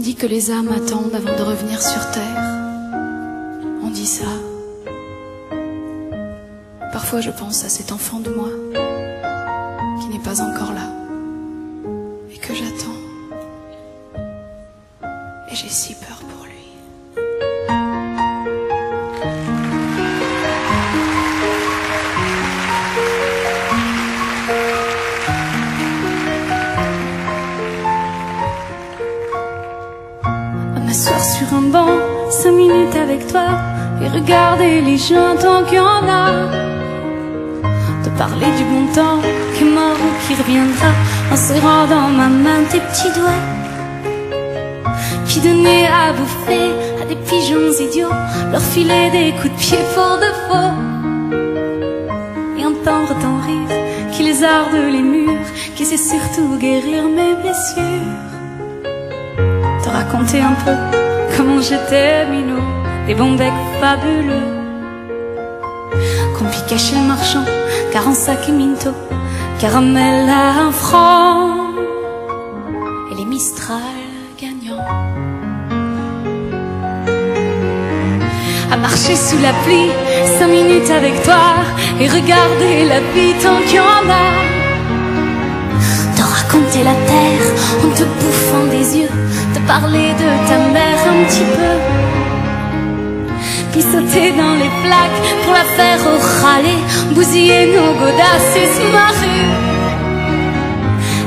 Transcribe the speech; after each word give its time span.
dit 0.00 0.14
que 0.14 0.26
les 0.26 0.50
âmes 0.50 0.70
attendent 0.72 1.14
avant 1.14 1.36
de 1.36 1.42
revenir 1.42 1.82
sur 1.82 2.10
terre. 2.10 2.58
On 3.82 3.90
dit 3.90 4.06
ça. 4.06 4.24
Parfois 6.92 7.20
je 7.20 7.30
pense 7.30 7.64
à 7.64 7.68
cet 7.68 7.92
enfant 7.92 8.18
de 8.18 8.30
moi 8.30 8.48
qui 10.00 10.08
n'est 10.08 10.24
pas 10.24 10.40
encore 10.40 10.72
là 10.72 10.88
et 12.32 12.38
que 12.38 12.54
j'attends. 12.54 12.98
Et 15.50 15.54
j'ai 15.54 15.68
si 15.68 15.94
peur 15.94 16.18
pour 16.20 16.39
m'asseoir 30.90 31.24
sur 31.24 31.54
un 31.54 31.66
banc, 31.74 31.94
cinq 32.30 32.50
minutes 32.50 32.96
avec 32.96 33.24
toi 33.28 33.46
et 34.02 34.08
regarder 34.08 34.80
les 34.80 34.98
gens 34.98 35.36
tant 35.40 35.62
qu'il 35.64 35.76
y 35.76 35.78
en 35.78 36.04
a. 36.24 36.26
De 38.04 38.10
parler 38.18 38.50
du 38.58 38.64
bon 38.72 38.86
temps 38.92 39.20
qui 39.54 39.62
est 39.62 39.72
mort 39.80 40.00
ou 40.04 40.10
qui 40.22 40.34
reviendra 40.34 40.90
en 41.32 41.36
serrant 41.36 41.86
dans 41.94 42.08
ma 42.20 42.28
main 42.44 42.62
tes 42.68 42.80
petits 42.80 43.12
doigts. 43.18 43.44
Puis 45.28 45.40
donner 45.46 45.86
à 45.86 46.12
bouffer 46.12 46.70
à 47.00 47.04
des 47.10 47.20
pigeons 47.28 47.70
idiots, 47.86 48.18
leur 48.50 48.64
filer 48.72 49.10
des 49.12 49.30
coups 49.38 49.54
de 49.54 49.60
pied 49.64 49.82
pour 49.94 50.14
de 50.24 50.30
faux. 50.44 50.74
Et 52.58 52.66
entendre 52.66 53.12
ton 53.24 53.36
rire 53.46 53.76
qui 54.10 54.24
les 54.24 54.42
arde 54.42 54.74
les 54.96 55.04
murs, 55.14 55.48
qui 55.76 55.84
sait 55.84 56.04
surtout 56.12 56.58
guérir 56.58 57.04
mes 57.04 57.34
blessures 57.40 58.29
te 59.90 59.96
raconter 59.96 60.40
un 60.40 60.56
peu 60.64 60.76
comment 61.36 61.60
j'étais 61.60 62.26
minot, 62.26 62.62
des 63.06 63.14
bons 63.14 63.34
becs 63.34 63.52
fabuleux. 63.80 64.50
Qu'on 66.36 66.44
pis 66.44 66.62
cacher 66.68 66.96
le 66.96 67.06
marchand, 67.06 67.44
car 67.92 68.08
en 68.08 68.14
sac 68.14 68.48
et 68.48 68.52
minto, 68.52 68.90
caramel 69.60 70.28
à 70.28 70.66
un 70.66 70.72
franc, 70.72 71.72
et 73.10 73.14
les 73.16 73.24
Mistral 73.24 73.96
gagnants. 74.40 74.86
À 78.72 78.76
marcher 78.76 79.16
sous 79.16 79.38
la 79.38 79.52
pluie, 79.64 79.90
cinq 80.38 80.48
minutes 80.48 80.90
avec 80.90 81.22
toi, 81.22 81.42
et 82.00 82.08
regarder 82.08 82.84
la 82.88 83.00
vie 83.12 83.34
tant 83.42 83.60
qu'il 83.68 83.78
a. 83.78 84.29
La 86.82 86.94
terre 86.94 87.48
en 87.84 87.90
te 87.94 88.04
bouffant 88.04 88.66
des 88.70 89.00
yeux, 89.00 89.14
te 89.52 89.58
parler 89.66 90.12
de 90.22 90.28
ta 90.48 90.58
mère 90.72 91.02
un 91.12 91.24
petit 91.24 91.48
peu. 91.56 91.74
Puis 93.70 93.82
sauter 93.82 94.32
dans 94.32 94.54
les 94.62 94.72
plaques 94.82 95.20
pour 95.44 95.52
la 95.52 95.66
faire 95.76 96.00
râler, 96.42 96.80
bousiller 97.14 97.66
nos 97.76 97.92
godasses 98.00 98.56
et 98.56 98.68
se 98.76 98.84
marrer. 98.96 99.46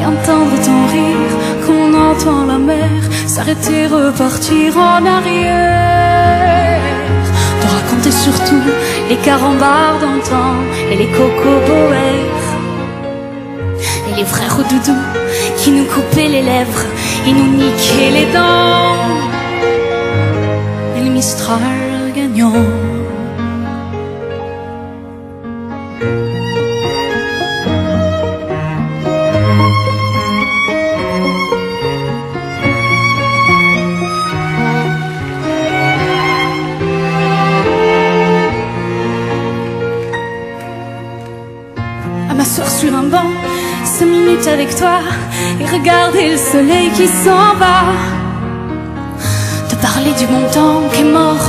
Et 0.00 0.06
entendre 0.06 0.56
ton 0.64 0.80
rire 0.94 1.34
quand 1.66 1.80
on 1.88 1.92
entend 2.10 2.46
la 2.46 2.58
mer 2.58 3.00
s'arrêter, 3.26 3.86
repartir 3.86 4.78
en 4.78 5.04
arrière. 5.04 6.80
Te 7.60 7.66
raconter 7.66 8.12
surtout 8.12 8.64
les 9.10 9.16
carambars 9.16 9.98
d'antan 10.00 10.54
et 10.90 10.96
les 10.96 11.08
cocoboères. 11.08 12.33
Et 14.10 14.16
les 14.16 14.24
frères 14.24 14.58
au 14.58 14.62
doudou 14.62 14.98
qui 15.58 15.70
nous 15.70 15.84
coupaient 15.84 16.28
les 16.28 16.42
lèvres 16.42 16.84
et 17.26 17.32
nous 17.32 17.56
niquaient 17.56 18.12
les 18.12 18.32
dents. 18.32 18.96
Et 20.96 21.04
le 21.04 21.10
Mistral 21.10 22.12
gagnant. 22.14 22.93
Avec 44.46 44.76
toi 44.76 44.98
et 45.60 45.66
regarder 45.66 46.30
le 46.30 46.36
soleil 46.36 46.90
qui 46.90 47.06
s'en 47.06 47.54
va. 47.58 47.84
Te 49.68 49.76
parler 49.76 50.12
du 50.18 50.26
bon 50.26 50.42
temps 50.52 50.82
qui 50.92 51.00
est 51.00 51.12
mort, 51.20 51.46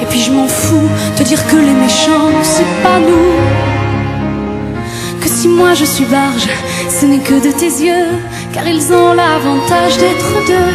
et 0.00 0.06
puis 0.06 0.20
je 0.20 0.30
m'en 0.30 0.46
fous, 0.46 0.88
te 1.16 1.22
dire 1.24 1.44
que 1.46 1.56
les 1.56 1.74
méchants, 1.84 2.32
c'est 2.42 2.72
pas 2.82 2.98
nous. 3.00 3.34
Que 5.20 5.28
si 5.28 5.48
moi 5.48 5.74
je 5.74 5.84
suis 5.84 6.06
barge, 6.06 6.48
ce 6.88 7.06
n'est 7.06 7.24
que 7.28 7.34
de 7.34 7.52
tes 7.52 7.72
yeux, 7.86 8.08
car 8.52 8.66
ils 8.66 8.92
ont 8.92 9.12
l'avantage 9.12 9.98
d'être 9.98 10.32
deux. 10.46 10.74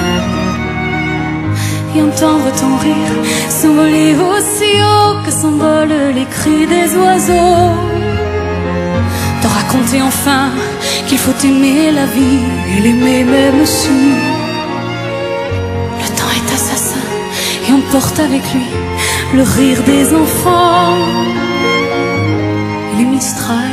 Et 1.96 2.02
entendre 2.02 2.50
ton 2.60 2.78
rire 2.78 3.16
s'envoler 3.50 4.16
aussi 4.16 4.72
haut 4.82 5.16
que 5.26 5.32
s'envolent 5.32 6.14
les 6.14 6.26
cris 6.26 6.68
des 6.68 6.96
oiseaux 6.98 7.94
enfin 10.02 10.50
qu'il 11.08 11.18
faut 11.18 11.38
aimer 11.46 11.92
la 11.92 12.06
vie 12.06 12.40
et 12.76 12.82
l'aimer 12.82 13.24
même 13.24 13.66
si 13.66 13.90
le 16.02 16.08
temps 16.18 16.34
est 16.40 16.54
assassin 16.54 17.06
et 17.68 17.74
emporte 17.74 18.20
avec 18.20 18.42
lui 18.54 18.68
le 19.34 19.42
rire 19.42 19.82
des 19.84 20.14
enfants. 20.14 20.98
Et 22.94 22.98
les 22.98 23.06
Mistral 23.06 23.73